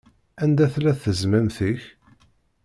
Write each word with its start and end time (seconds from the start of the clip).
Anda 0.43 0.65
tella 0.73 0.91
tezmamt-ik? 1.01 1.81